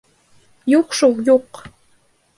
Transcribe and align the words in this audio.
Юҡ 0.73 0.97
шул, 1.01 1.15
юҡ! 1.31 1.63